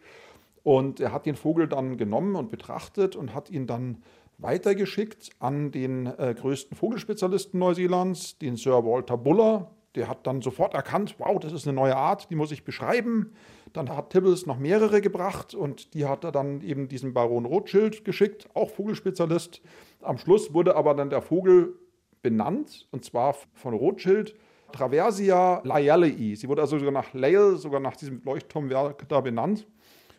[0.64, 4.02] und er hat den Vogel dann genommen und betrachtet und hat ihn dann
[4.38, 9.70] weitergeschickt an den äh, größten Vogelspezialisten Neuseelands, den Sir Walter Buller.
[9.96, 13.32] Der hat dann sofort erkannt, wow, das ist eine neue Art, die muss ich beschreiben.
[13.72, 18.04] Dann hat Tibbles noch mehrere gebracht und die hat er dann eben diesem Baron Rothschild
[18.04, 19.62] geschickt, auch Vogelspezialist.
[20.00, 21.74] Am Schluss wurde aber dann der Vogel
[22.22, 24.34] benannt und zwar von Rothschild
[24.72, 26.34] Traversia Lyallei.
[26.36, 29.66] Sie wurde also sogar nach Lyell, sogar nach diesem Leuchtturmwerk da benannt.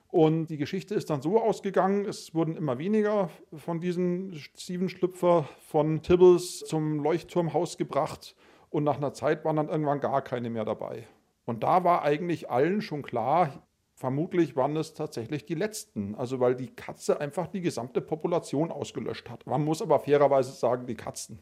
[0.09, 6.01] Und die Geschichte ist dann so ausgegangen, es wurden immer weniger von diesen Steven-Schlüpfer von
[6.01, 8.35] Tibbles zum Leuchtturmhaus gebracht
[8.71, 11.07] und nach einer Zeit waren dann irgendwann gar keine mehr dabei.
[11.45, 16.15] Und da war eigentlich allen schon klar, vermutlich waren es tatsächlich die letzten.
[16.15, 19.45] Also weil die Katze einfach die gesamte Population ausgelöscht hat.
[19.45, 21.39] Man muss aber fairerweise sagen, die Katzen.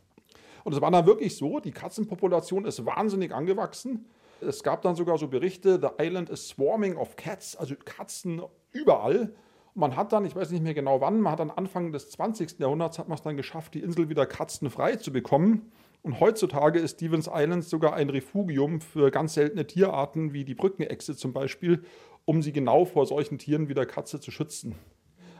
[0.63, 4.05] Und es war dann wirklich so, die Katzenpopulation ist wahnsinnig angewachsen.
[4.41, 9.33] Es gab dann sogar so Berichte, the island is swarming of cats, also Katzen überall.
[9.73, 12.09] Und man hat dann, ich weiß nicht mehr genau wann, man hat dann Anfang des
[12.09, 12.59] 20.
[12.59, 15.71] Jahrhunderts hat man es dann geschafft, die Insel wieder katzenfrei zu bekommen.
[16.01, 21.15] Und heutzutage ist Stevens Island sogar ein Refugium für ganz seltene Tierarten wie die Brückenechse
[21.15, 21.83] zum Beispiel,
[22.25, 24.75] um sie genau vor solchen Tieren wie der Katze zu schützen.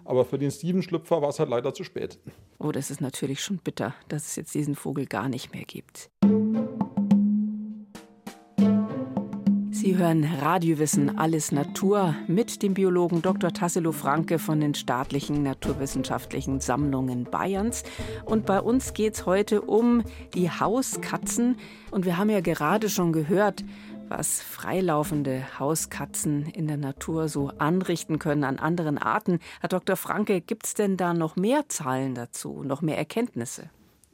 [0.03, 2.19] Aber für den Steven-Schlüpfer war es halt leider zu spät.
[2.57, 6.09] Oh, das ist natürlich schon bitter, dass es jetzt diesen Vogel gar nicht mehr gibt.
[9.79, 13.53] Sie hören Radiowissen Alles Natur mit dem Biologen Dr.
[13.53, 17.83] Tassilo Franke von den staatlichen naturwissenschaftlichen Sammlungen Bayerns.
[18.25, 21.55] Und bei uns geht es heute um die Hauskatzen.
[21.91, 23.63] Und wir haben ja gerade schon gehört,
[24.09, 29.39] was freilaufende Hauskatzen in der Natur so anrichten können an anderen Arten.
[29.61, 29.95] Herr Dr.
[29.95, 33.69] Franke, gibt es denn da noch mehr Zahlen dazu, noch mehr Erkenntnisse?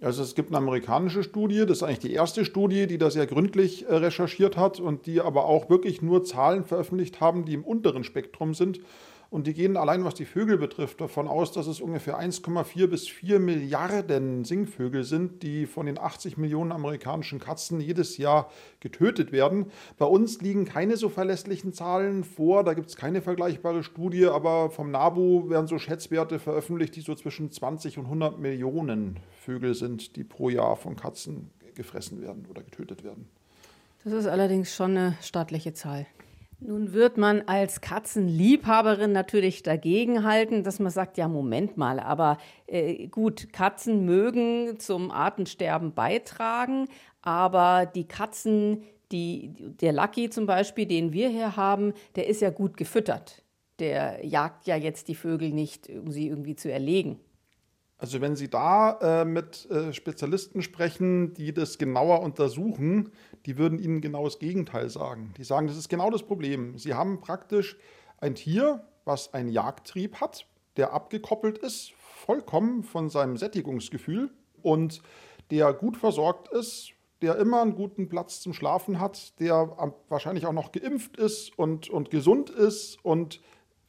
[0.05, 3.25] Also es gibt eine amerikanische Studie, das ist eigentlich die erste Studie, die das sehr
[3.25, 7.63] gründlich äh, recherchiert hat und die aber auch wirklich nur Zahlen veröffentlicht haben, die im
[7.63, 8.81] unteren Spektrum sind.
[9.29, 13.07] Und die gehen allein, was die Vögel betrifft, davon aus, dass es ungefähr 1,4 bis
[13.07, 19.67] 4 Milliarden Singvögel sind, die von den 80 Millionen amerikanischen Katzen jedes Jahr getötet werden.
[19.97, 24.69] Bei uns liegen keine so verlässlichen Zahlen vor, da gibt es keine vergleichbare Studie, aber
[24.69, 30.15] vom NABU werden so Schätzwerte veröffentlicht, die so zwischen 20 und 100 Millionen Vögel sind,
[30.15, 33.27] die pro Jahr von Katzen gefressen werden oder getötet werden.
[34.03, 36.05] Das ist allerdings schon eine staatliche Zahl.
[36.59, 42.37] Nun wird man als Katzenliebhaberin natürlich dagegen halten, dass man sagt, ja, Moment mal, aber
[42.67, 46.87] äh, gut, Katzen mögen zum Artensterben beitragen,
[47.21, 52.51] aber die Katzen, die, der Lucky zum Beispiel, den wir hier haben, der ist ja
[52.51, 53.43] gut gefüttert.
[53.79, 57.19] Der jagt ja jetzt die Vögel nicht, um sie irgendwie zu erlegen.
[57.97, 63.11] Also wenn Sie da äh, mit äh, Spezialisten sprechen, die das genauer untersuchen,
[63.45, 65.33] die würden Ihnen genau das Gegenteil sagen.
[65.37, 66.77] Die sagen, das ist genau das Problem.
[66.77, 67.77] Sie haben praktisch
[68.17, 74.29] ein Tier, was einen Jagdtrieb hat, der abgekoppelt ist, vollkommen von seinem Sättigungsgefühl
[74.61, 75.01] und
[75.51, 80.53] der gut versorgt ist, der immer einen guten Platz zum Schlafen hat, der wahrscheinlich auch
[80.53, 83.41] noch geimpft ist und, und gesund ist und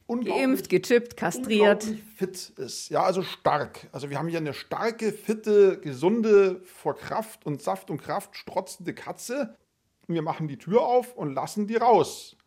[0.07, 1.83] Geimpft, gechippt, kastriert.
[2.15, 2.89] fit ist.
[2.89, 3.87] Ja, also stark.
[3.91, 8.93] Also wir haben hier eine starke, fitte, gesunde, vor Kraft und Saft und Kraft strotzende
[8.93, 9.55] Katze.
[10.07, 12.37] Wir machen die Tür auf und lassen die raus.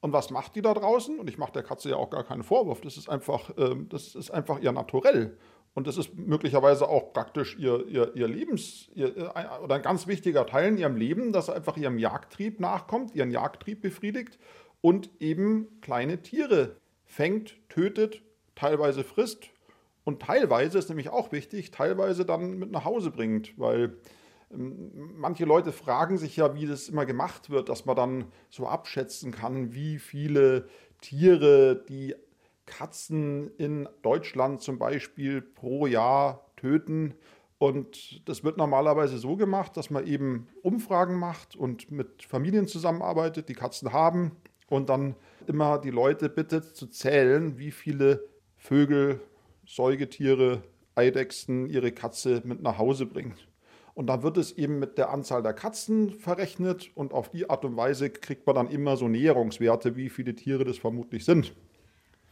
[0.00, 1.18] Und was macht die da draußen?
[1.18, 2.80] Und ich mache der Katze ja auch gar keinen Vorwurf.
[2.80, 5.38] Das ist einfach, äh, das ist einfach ihr Naturell.
[5.74, 10.46] Und das ist möglicherweise auch praktisch ihr, ihr, ihr Lebens- ihr, oder ein ganz wichtiger
[10.46, 14.38] Teil in ihrem Leben, dass er einfach ihrem Jagdtrieb nachkommt, ihren Jagdtrieb befriedigt
[14.80, 18.22] und eben kleine Tiere fängt, tötet,
[18.54, 19.50] teilweise frisst
[20.04, 23.96] und teilweise ist nämlich auch wichtig, teilweise dann mit nach Hause bringt, weil
[24.52, 28.66] ähm, manche Leute fragen sich ja, wie das immer gemacht wird, dass man dann so
[28.66, 30.68] abschätzen kann, wie viele
[31.00, 32.14] Tiere die
[32.66, 37.14] Katzen in Deutschland zum Beispiel pro Jahr töten.
[37.58, 43.48] Und das wird normalerweise so gemacht, dass man eben Umfragen macht und mit Familien zusammenarbeitet,
[43.48, 44.32] die Katzen haben
[44.68, 45.14] und dann
[45.48, 49.20] immer die Leute bittet zu zählen, wie viele Vögel,
[49.66, 50.62] Säugetiere,
[50.94, 53.48] Eidechsen ihre Katze mit nach Hause bringt.
[53.94, 57.64] Und dann wird es eben mit der Anzahl der Katzen verrechnet und auf die Art
[57.64, 61.54] und Weise kriegt man dann immer so Näherungswerte, wie viele Tiere das vermutlich sind.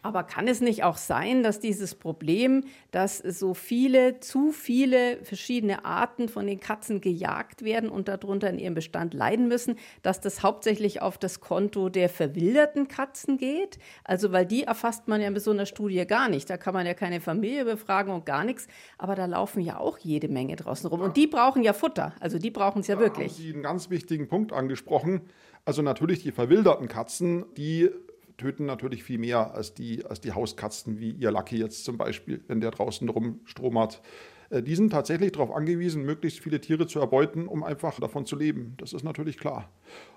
[0.04, 5.86] Aber kann es nicht auch sein, dass dieses Problem, dass so viele, zu viele verschiedene
[5.86, 10.42] Arten von den Katzen gejagt werden und darunter in ihrem Bestand leiden müssen, dass das
[10.42, 13.78] hauptsächlich auf das Konto der verwilderten Katzen geht?
[14.04, 16.50] Also, weil die erfasst man ja mit so einer Studie gar nicht.
[16.50, 18.66] Da kann man ja keine Familie befragen und gar nichts.
[18.98, 21.00] Aber da laufen ja auch jede Menge draußen rum.
[21.00, 22.14] Und die brauchen ja Futter.
[22.20, 23.32] Also, die brauchen es ja da wirklich.
[23.32, 25.22] Haben Sie einen ganz wichtigen Punkt angesprochen.
[25.64, 27.88] Also, natürlich die verwilderten Katzen, die
[28.36, 32.42] töten natürlich viel mehr als die, als die Hauskatzen, wie ihr Lucky jetzt zum Beispiel,
[32.48, 34.02] wenn der draußen rumstromert.
[34.50, 38.36] Äh, die sind tatsächlich darauf angewiesen, möglichst viele Tiere zu erbeuten, um einfach davon zu
[38.36, 38.74] leben.
[38.78, 39.70] Das ist natürlich klar.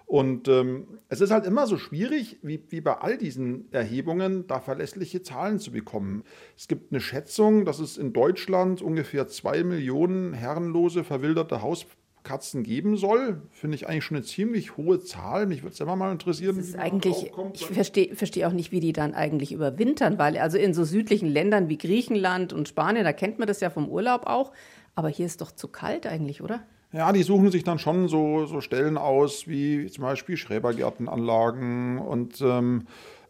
[0.05, 4.61] Und ähm, es ist halt immer so schwierig, wie, wie bei all diesen Erhebungen, da
[4.61, 6.23] verlässliche Zahlen zu bekommen.
[6.55, 11.96] Es gibt eine Schätzung, dass es in Deutschland ungefähr zwei Millionen herrenlose, verwilderte Hauskatzen
[12.27, 15.45] Katzen geben soll, finde ich eigentlich schon eine ziemlich hohe Zahl.
[15.45, 16.57] Mich würde es immer mal interessieren.
[16.57, 20.57] Das ist eigentlich, ich verstehe versteh auch nicht, wie die dann eigentlich überwintern, weil also
[20.57, 24.27] in so südlichen Ländern wie Griechenland und Spanien, da kennt man das ja vom Urlaub
[24.27, 24.51] auch,
[24.95, 26.63] aber hier ist doch zu kalt eigentlich, oder?
[26.91, 32.41] Ja, die suchen sich dann schon so, so Stellen aus, wie zum Beispiel Schrebergärtenanlagen und
[32.41, 32.87] ähm,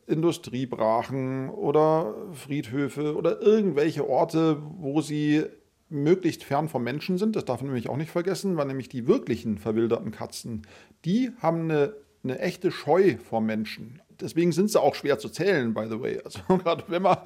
[0.08, 5.44] Industriebrachen oder Friedhöfe oder irgendwelche Orte, wo sie
[5.90, 7.36] möglichst fern vom Menschen sind.
[7.36, 10.68] Das darf man nämlich auch nicht vergessen, weil nämlich die wirklichen verwilderten Katzen,
[11.06, 14.02] die haben eine, eine echte Scheu vor Menschen.
[14.20, 16.20] Deswegen sind sie auch schwer zu zählen, by the way.
[16.24, 17.18] Also gerade wenn man,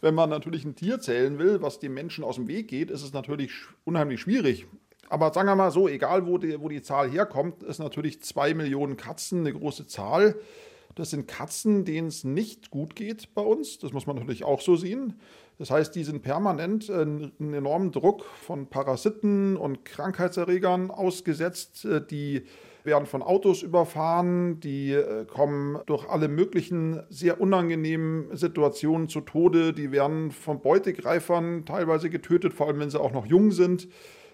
[0.00, 3.02] wenn man natürlich ein Tier zählen will, was dem Menschen aus dem Weg geht, ist
[3.02, 3.52] es natürlich
[3.84, 4.66] unheimlich schwierig.
[5.10, 8.52] Aber sagen wir mal so, egal wo die, wo die Zahl herkommt, ist natürlich zwei
[8.54, 10.38] Millionen Katzen eine große Zahl.
[10.94, 13.78] Das sind Katzen, denen es nicht gut geht bei uns.
[13.78, 15.14] Das muss man natürlich auch so sehen.
[15.58, 21.84] Das heißt, die sind permanent einen enormen Druck von Parasiten und Krankheitserregern ausgesetzt.
[21.84, 22.44] Äh, die
[22.84, 29.72] werden von Autos überfahren, die äh, kommen durch alle möglichen sehr unangenehmen Situationen zu Tode,
[29.72, 33.88] die werden von Beutegreifern teilweise getötet, vor allem wenn sie auch noch jung sind.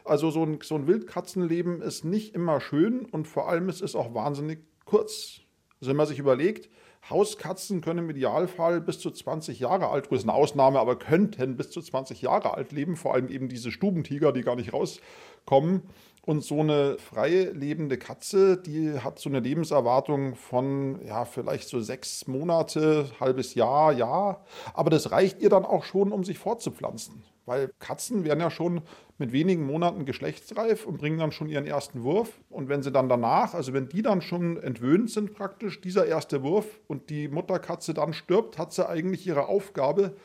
[0.05, 3.97] Also so ein, so ein Wildkatzenleben ist nicht immer schön und vor allem ist es
[3.97, 5.41] auch wahnsinnig kurz.
[5.81, 6.69] Also wenn man sich überlegt,
[7.11, 11.57] Hauskatzen können im Idealfall bis zu 20 Jahre alt, das ist eine Ausnahme, aber könnten
[11.57, 15.83] bis zu 20 Jahre alt leben, vor allem eben diese Stubentiger, die gar nicht rauskommen.
[16.27, 21.81] Und so eine freie lebende Katze, die hat so eine Lebenserwartung von ja, vielleicht so
[21.81, 24.43] sechs Monate, halbes Jahr, Jahr.
[24.73, 27.25] Aber das reicht ihr dann auch schon, um sich fortzupflanzen.
[27.45, 28.81] Weil Katzen werden ja schon
[29.19, 32.41] mit wenigen Monaten geschlechtsreif und bringen dann schon ihren ersten Wurf.
[32.51, 36.43] Und wenn sie dann danach, also wenn die dann schon entwöhnt sind praktisch, dieser erste
[36.43, 40.17] Wurf und die Mutterkatze dann stirbt, hat sie eigentlich ihre Aufgabe,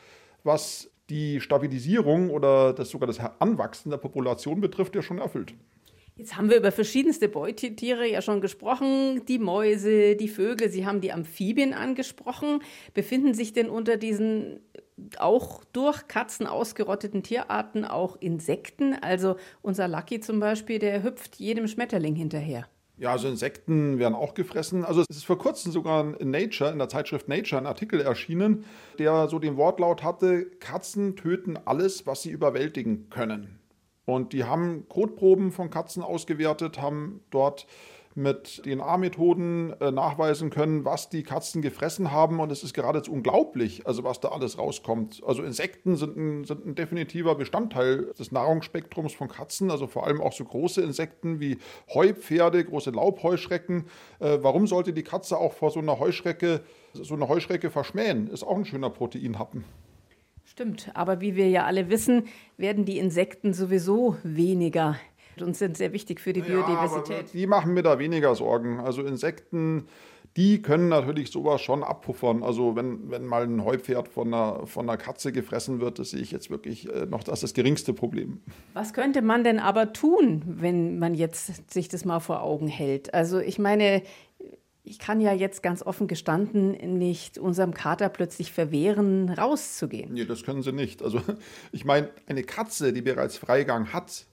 [0.42, 5.54] was die Stabilisierung oder das sogar das Anwachsen der Population betrifft, ja schon erfüllt.
[6.16, 9.24] Jetzt haben wir über verschiedenste Beutetiere ja schon gesprochen.
[9.26, 12.62] Die Mäuse, die Vögel, Sie haben die Amphibien angesprochen.
[12.92, 14.60] Befinden sich denn unter diesen
[15.18, 18.94] auch durch Katzen ausgerotteten Tierarten auch Insekten?
[18.94, 22.66] Also unser Lucky zum Beispiel, der hüpft jedem Schmetterling hinterher.
[23.00, 24.84] Ja, also Insekten werden auch gefressen.
[24.84, 28.66] Also es ist vor kurzem sogar in Nature, in der Zeitschrift Nature, ein Artikel erschienen,
[28.98, 33.58] der so den Wortlaut hatte, Katzen töten alles, was sie überwältigen können.
[34.04, 37.66] Und die haben Kotproben von Katzen ausgewertet, haben dort
[38.14, 42.40] mit DNA-Methoden äh, nachweisen können, was die Katzen gefressen haben.
[42.40, 45.22] Und es ist geradezu unglaublich, also was da alles rauskommt.
[45.24, 50.20] Also Insekten sind ein, sind ein definitiver Bestandteil des Nahrungsspektrums von Katzen, also vor allem
[50.20, 51.58] auch so große Insekten wie
[51.94, 53.86] Heupferde, große Laubheuschrecken.
[54.18, 58.26] Äh, warum sollte die Katze auch vor so einer Heuschrecke, so eine Heuschrecke verschmähen?
[58.26, 59.64] Ist auch ein schöner Proteinhappen.
[60.44, 62.24] Stimmt, aber wie wir ja alle wissen,
[62.56, 64.96] werden die Insekten sowieso weniger
[65.42, 67.26] und sind sehr wichtig für die Biodiversität.
[67.26, 68.80] Ja, die machen mir da weniger Sorgen.
[68.80, 69.86] Also Insekten,
[70.36, 72.42] die können natürlich sowas schon abpuffern.
[72.42, 76.20] Also wenn, wenn mal ein Heupferd von einer, von einer Katze gefressen wird, das sehe
[76.20, 78.40] ich jetzt wirklich äh, noch als das geringste Problem.
[78.72, 83.12] Was könnte man denn aber tun, wenn man jetzt sich das mal vor Augen hält?
[83.12, 84.02] Also ich meine,
[84.84, 90.14] ich kann ja jetzt ganz offen gestanden nicht unserem Kater plötzlich verwehren, rauszugehen.
[90.14, 91.02] Nee, das können Sie nicht.
[91.02, 91.20] Also
[91.72, 94.26] ich meine, eine Katze, die bereits Freigang hat,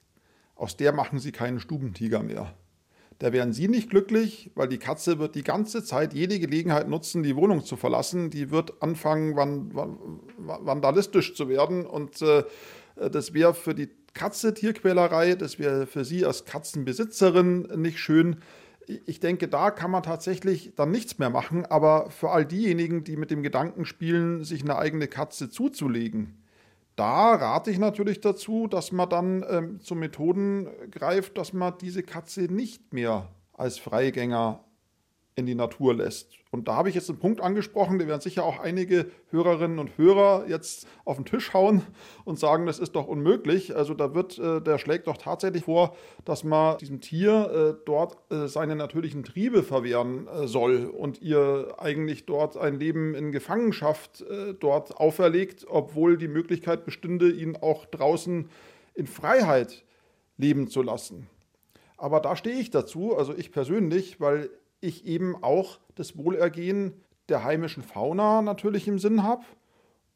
[0.57, 2.53] aus der machen Sie keinen Stubentiger mehr.
[3.19, 7.23] Da wären Sie nicht glücklich, weil die Katze wird die ganze Zeit jede Gelegenheit nutzen,
[7.23, 8.29] die Wohnung zu verlassen.
[8.29, 11.85] Die wird anfangen, vandalistisch zu werden.
[11.85, 12.43] Und äh,
[12.95, 18.37] das wäre für die Katze Tierquälerei, das wäre für Sie als Katzenbesitzerin nicht schön
[18.87, 21.65] ich denke, da kann man tatsächlich dann nichts mehr machen.
[21.65, 26.37] Aber für all diejenigen, die mit dem Gedanken spielen, sich eine eigene Katze zuzulegen,
[26.97, 32.03] da rate ich natürlich dazu, dass man dann ähm, zu Methoden greift, dass man diese
[32.03, 34.63] Katze nicht mehr als Freigänger
[35.37, 36.31] in die Natur lässt.
[36.49, 39.95] Und da habe ich jetzt einen Punkt angesprochen, der werden sicher auch einige Hörerinnen und
[39.95, 41.83] Hörer jetzt auf den Tisch hauen
[42.25, 43.75] und sagen, das ist doch unmöglich.
[43.75, 45.95] Also da wird, äh, der schlägt doch tatsächlich vor,
[46.25, 51.75] dass man diesem Tier äh, dort äh, seine natürlichen Triebe verwehren äh, soll und ihr
[51.77, 57.85] eigentlich dort ein Leben in Gefangenschaft äh, dort auferlegt, obwohl die Möglichkeit bestünde, ihn auch
[57.85, 58.49] draußen
[58.95, 59.85] in Freiheit
[60.37, 61.27] leben zu lassen.
[61.95, 64.49] Aber da stehe ich dazu, also ich persönlich, weil
[64.81, 66.93] ich eben auch das Wohlergehen
[67.29, 69.43] der heimischen Fauna natürlich im Sinn habe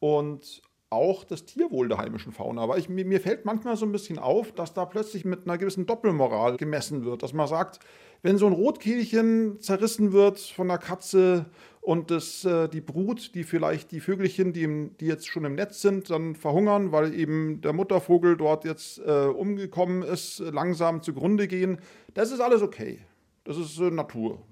[0.00, 2.62] und auch das Tierwohl der heimischen Fauna.
[2.62, 5.86] Aber ich, mir, fällt manchmal so ein bisschen auf, dass da plötzlich mit einer gewissen
[5.86, 7.22] Doppelmoral gemessen wird.
[7.22, 7.80] Dass man sagt,
[8.20, 11.46] wenn so ein Rotkehlchen zerrissen wird von einer Katze
[11.80, 15.54] und das, äh, die Brut, die vielleicht die Vögelchen, die, im, die jetzt schon im
[15.54, 21.48] Netz sind, dann verhungern, weil eben der Muttervogel dort jetzt äh, umgekommen ist, langsam zugrunde
[21.48, 21.78] gehen,
[22.12, 23.00] das ist alles okay.
[23.44, 24.42] Das ist äh, Natur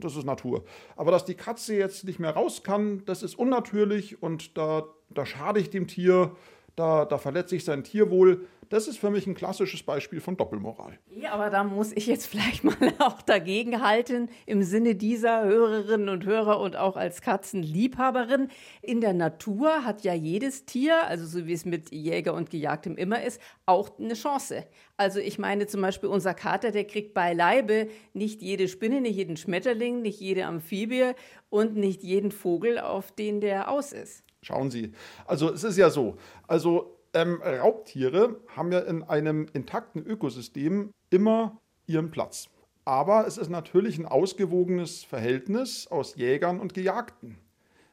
[0.00, 0.64] das ist Natur.
[0.96, 5.26] Aber dass die Katze jetzt nicht mehr raus kann, das ist unnatürlich und da, da
[5.26, 6.34] schade ich dem Tier,
[6.76, 8.46] da, da verletze ich sein Tierwohl.
[8.72, 10.98] Das ist für mich ein klassisches Beispiel von Doppelmoral.
[11.14, 16.08] Ja, aber da muss ich jetzt vielleicht mal auch dagegen halten, im Sinne dieser Hörerinnen
[16.08, 18.48] und Hörer und auch als Katzenliebhaberin.
[18.80, 22.96] In der Natur hat ja jedes Tier, also so wie es mit Jäger und Gejagtem
[22.96, 24.64] immer ist, auch eine Chance.
[24.96, 29.36] Also ich meine zum Beispiel unser Kater, der kriegt beileibe nicht jede Spinne, nicht jeden
[29.36, 31.12] Schmetterling, nicht jede Amphibie
[31.50, 34.24] und nicht jeden Vogel, auf den der aus ist.
[34.40, 34.92] Schauen Sie,
[35.26, 36.16] also es ist ja so,
[36.48, 42.48] also ähm, Raubtiere haben ja in einem intakten Ökosystem immer ihren Platz.
[42.84, 47.38] Aber es ist natürlich ein ausgewogenes Verhältnis aus Jägern und Gejagten.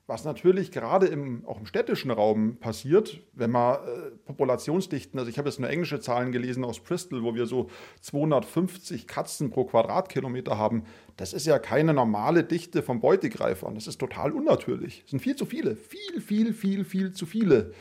[0.10, 5.38] Was natürlich gerade im, auch im städtischen Raum passiert, wenn man äh, Populationsdichten, also ich
[5.38, 7.70] habe jetzt nur englische Zahlen gelesen aus Bristol, wo wir so
[8.02, 13.76] 250 Katzen pro Quadratkilometer haben, das ist ja keine normale Dichte von Beutegreifern.
[13.76, 15.04] Das ist total unnatürlich.
[15.06, 17.74] Es sind viel zu viele, viel, viel, viel, viel zu viele.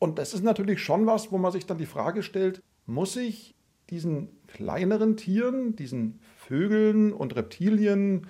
[0.00, 3.54] Und das ist natürlich schon was, wo man sich dann die Frage stellt, muss ich
[3.90, 8.26] diesen kleineren Tieren, diesen Vögeln und Reptilien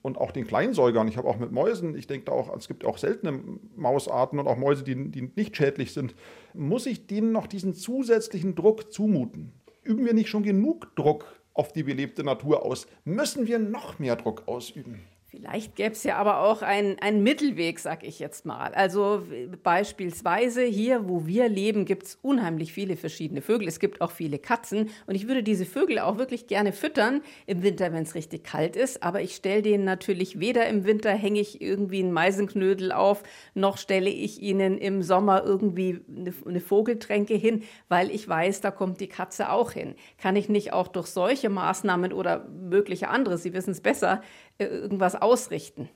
[0.00, 2.84] und auch den Kleinsäugern, ich habe auch mit Mäusen, ich denke da auch, es gibt
[2.84, 3.42] auch seltene
[3.74, 6.14] Mausarten und auch Mäuse, die, die nicht schädlich sind,
[6.54, 9.52] muss ich denen noch diesen zusätzlichen Druck zumuten?
[9.82, 12.86] Üben wir nicht schon genug Druck auf die belebte Natur aus?
[13.04, 15.00] Müssen wir noch mehr Druck ausüben?
[15.38, 18.74] Vielleicht gäbe es ja aber auch einen, einen Mittelweg, sag ich jetzt mal.
[18.74, 19.22] Also
[19.62, 23.68] beispielsweise hier, wo wir leben, gibt es unheimlich viele verschiedene Vögel.
[23.68, 24.90] Es gibt auch viele Katzen.
[25.06, 28.74] Und ich würde diese Vögel auch wirklich gerne füttern im Winter, wenn es richtig kalt
[28.74, 29.04] ist.
[29.04, 33.22] Aber ich stelle denen natürlich weder im Winter hänge ich irgendwie einen Meisenknödel auf,
[33.54, 38.72] noch stelle ich ihnen im Sommer irgendwie eine, eine Vogeltränke hin, weil ich weiß, da
[38.72, 39.94] kommt die Katze auch hin.
[40.16, 44.20] Kann ich nicht auch durch solche Maßnahmen oder mögliche andere, Sie wissen es besser,
[44.58, 45.88] irgendwas ausrichten.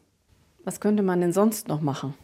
[0.65, 2.15] Was könnte man denn sonst noch machen?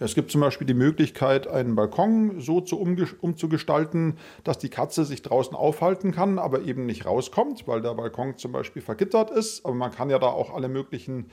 [0.00, 5.22] Es gibt zum Beispiel die Möglichkeit, einen Balkon so zu umzugestalten, dass die Katze sich
[5.22, 9.64] draußen aufhalten kann, aber eben nicht rauskommt, weil der Balkon zum Beispiel vergittert ist.
[9.64, 11.30] Aber man kann ja da auch alle möglichen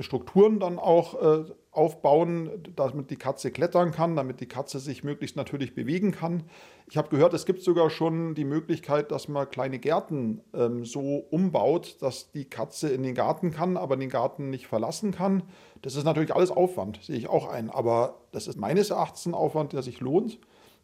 [0.00, 5.36] Strukturen dann auch äh, aufbauen, damit die Katze klettern kann, damit die Katze sich möglichst
[5.36, 6.44] natürlich bewegen kann.
[6.90, 11.24] Ich habe gehört, es gibt sogar schon die Möglichkeit, dass man kleine Gärten ähm, so
[11.30, 15.42] umbaut, dass die Katze in den Garten kann, aber den Garten nicht verlassen kann.
[15.82, 17.70] Das ist natürlich alles Aufwand, sehe ich auch ein.
[17.70, 20.38] Aber das ist meines Erachtens ein Aufwand, der sich lohnt.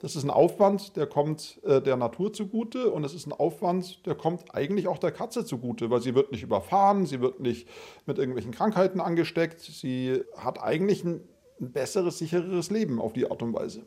[0.04, 4.04] Das ist ein Aufwand, der kommt äh, der Natur zugute und es ist ein Aufwand,
[4.04, 7.66] der kommt eigentlich auch der Katze zugute, weil sie wird nicht überfahren, sie wird nicht
[8.04, 11.22] mit irgendwelchen Krankheiten angesteckt, sie hat eigentlich ein,
[11.58, 13.86] ein besseres, sichereres Leben auf die Art und Weise.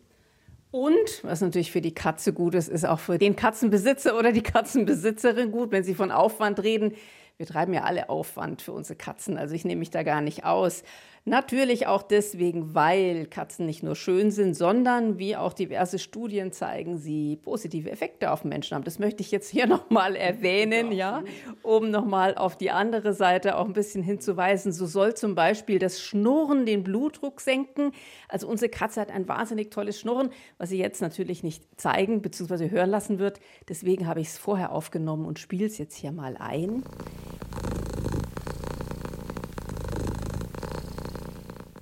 [0.72, 4.42] Und was natürlich für die Katze gut ist, ist auch für den Katzenbesitzer oder die
[4.42, 6.96] Katzenbesitzerin gut, wenn Sie von Aufwand reden.
[7.38, 10.46] Wir treiben ja alle Aufwand für unsere Katzen, also ich nehme mich da gar nicht
[10.46, 10.82] aus.
[11.28, 16.98] Natürlich auch deswegen, weil Katzen nicht nur schön sind, sondern wie auch diverse Studien zeigen,
[17.00, 18.86] sie positive Effekte auf Menschen haben.
[18.86, 21.26] Das möchte ich jetzt hier nochmal erwähnen, ja,
[21.64, 24.72] um nochmal auf die andere Seite auch ein bisschen hinzuweisen.
[24.72, 27.92] So soll zum Beispiel das Schnurren den Blutdruck senken.
[28.30, 32.70] Also unsere Katze hat ein wahnsinnig tolles Schnurren, was sie jetzt natürlich nicht zeigen bzw.
[32.70, 33.42] hören lassen wird.
[33.68, 36.84] Deswegen habe ich es vorher aufgenommen und spiele es jetzt hier mal ein.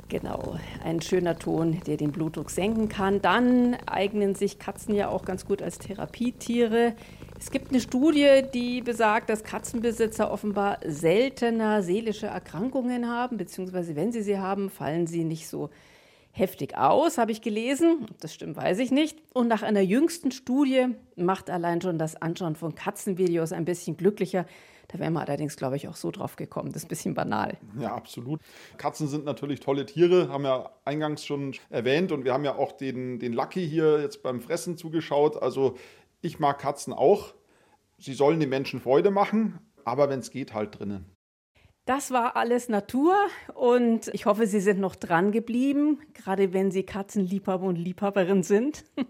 [0.07, 3.23] Genau, ein schöner Ton, der den Blutdruck senken kann.
[3.23, 6.93] Dann eignen sich Katzen ja auch ganz gut als Therapietiere.
[7.39, 14.11] Es gibt eine Studie, die besagt, dass Katzenbesitzer offenbar seltener seelische Erkrankungen haben, beziehungsweise wenn
[14.11, 15.71] sie sie haben, fallen sie nicht so
[16.31, 18.05] heftig aus, habe ich gelesen.
[18.09, 19.17] Ob das stimmt, weiß ich nicht.
[19.33, 24.45] Und nach einer jüngsten Studie macht allein schon das Anschauen von Katzenvideos ein bisschen glücklicher.
[24.87, 26.71] Da wären wir allerdings, glaube ich, auch so drauf gekommen.
[26.71, 27.57] Das ist ein bisschen banal.
[27.79, 28.41] Ja, absolut.
[28.77, 32.11] Katzen sind natürlich tolle Tiere, haben ja eingangs schon erwähnt.
[32.11, 35.41] Und wir haben ja auch den, den Lucky hier jetzt beim Fressen zugeschaut.
[35.41, 35.75] Also
[36.21, 37.33] ich mag Katzen auch.
[37.97, 41.14] Sie sollen den Menschen Freude machen, aber wenn es geht, halt drinnen.
[41.85, 43.15] Das war alles Natur
[43.53, 48.83] und ich hoffe, Sie sind noch dran geblieben, gerade wenn Sie Katzenliebhaber und Liebhaberin sind.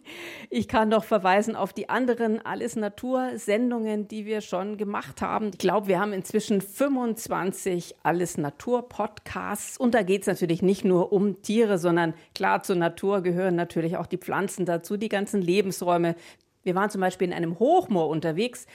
[0.51, 5.49] Ich kann noch verweisen auf die anderen Alles Natur Sendungen, die wir schon gemacht haben.
[5.53, 10.85] Ich glaube, wir haben inzwischen 25 Alles Natur Podcasts und da geht es natürlich nicht
[10.85, 15.41] nur um Tiere, sondern klar zur Natur gehören natürlich auch die Pflanzen dazu, die ganzen
[15.41, 16.15] Lebensräume.
[16.63, 18.65] Wir waren zum Beispiel in einem Hochmoor unterwegs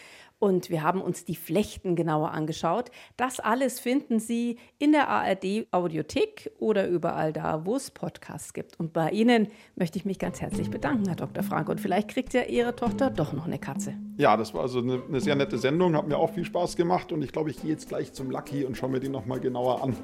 [0.41, 2.91] und wir haben uns die Flechten genauer angeschaut.
[3.16, 8.80] Das alles finden Sie in der ARD Audiothek oder überall da, wo es Podcasts gibt.
[8.80, 11.45] Und bei Ihnen möchte ich mich ganz herzlich bedanken, Herr Dr.
[11.45, 11.68] Frank.
[11.68, 13.95] Und vielleicht kriegt ja Ihre Tochter doch noch eine Katze.
[14.16, 17.12] Ja, das war also eine, eine sehr nette Sendung, hat mir auch viel Spaß gemacht
[17.12, 19.82] und ich glaube, ich gehe jetzt gleich zum Lucky und schaue mir den nochmal genauer
[19.84, 19.95] an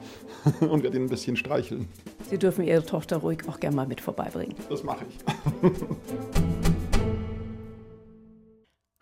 [0.68, 1.89] und werde ihn ein bisschen streicheln.
[2.28, 4.55] Sie dürfen Ihre Tochter ruhig auch gerne mal mit vorbeibringen.
[4.68, 6.62] Das mache ich.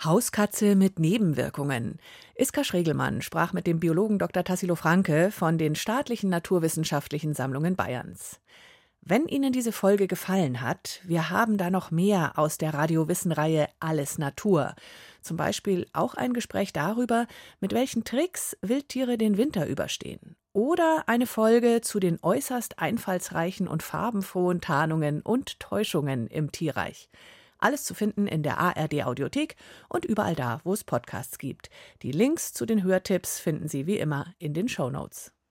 [0.03, 1.99] Hauskatze mit Nebenwirkungen.
[2.35, 4.45] Iska Schregelmann sprach mit dem Biologen Dr.
[4.45, 8.41] Tassilo Franke von den staatlichen naturwissenschaftlichen Sammlungen Bayerns.
[9.07, 14.17] Wenn Ihnen diese Folge gefallen hat, wir haben da noch mehr aus der Radiowissen-Reihe Alles
[14.17, 14.75] Natur.
[15.21, 17.27] Zum Beispiel auch ein Gespräch darüber,
[17.61, 20.37] mit welchen Tricks Wildtiere den Winter überstehen.
[20.55, 27.11] Oder eine Folge zu den äußerst einfallsreichen und farbenfrohen Tarnungen und Täuschungen im Tierreich.
[27.65, 29.57] Alles zu finden in der ARD Audiothek
[29.89, 31.71] und überall da, wo es Podcasts gibt.
[32.03, 35.34] Die Links zu den Hörtipps finden Sie wie immer in den Show Notes.